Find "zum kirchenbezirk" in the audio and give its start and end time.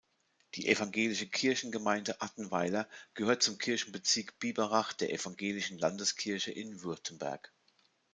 3.43-4.39